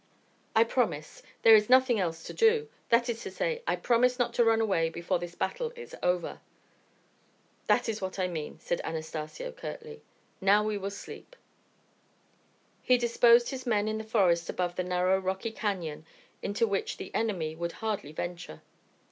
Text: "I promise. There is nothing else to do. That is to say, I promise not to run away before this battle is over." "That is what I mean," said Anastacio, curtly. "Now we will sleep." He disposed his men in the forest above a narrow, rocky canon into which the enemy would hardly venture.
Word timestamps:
"I 0.55 0.63
promise. 0.63 1.21
There 1.43 1.53
is 1.53 1.69
nothing 1.69 1.99
else 1.99 2.23
to 2.23 2.33
do. 2.33 2.69
That 2.89 3.07
is 3.07 3.21
to 3.21 3.29
say, 3.29 3.61
I 3.67 3.75
promise 3.75 4.17
not 4.17 4.33
to 4.33 4.43
run 4.43 4.59
away 4.59 4.89
before 4.89 5.19
this 5.19 5.35
battle 5.35 5.71
is 5.75 5.95
over." 6.01 6.39
"That 7.67 7.87
is 7.87 8.01
what 8.01 8.17
I 8.17 8.27
mean," 8.27 8.57
said 8.59 8.81
Anastacio, 8.83 9.51
curtly. 9.51 10.01
"Now 10.41 10.63
we 10.63 10.75
will 10.75 10.89
sleep." 10.89 11.35
He 12.81 12.97
disposed 12.97 13.51
his 13.51 13.67
men 13.67 13.87
in 13.87 13.99
the 13.99 14.03
forest 14.03 14.49
above 14.49 14.79
a 14.79 14.83
narrow, 14.83 15.19
rocky 15.19 15.51
canon 15.51 16.03
into 16.41 16.65
which 16.65 16.97
the 16.97 17.13
enemy 17.13 17.53
would 17.55 17.73
hardly 17.73 18.11
venture. 18.11 18.63